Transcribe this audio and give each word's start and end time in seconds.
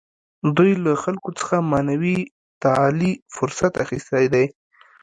دوی 0.57 0.71
له 0.83 0.91
خلکو 1.03 1.29
څخه 1.39 1.55
معنوي 1.71 2.17
تعالي 2.63 3.11
فرصت 3.35 3.73
اخیستی 3.83 4.25
دی. 4.33 4.45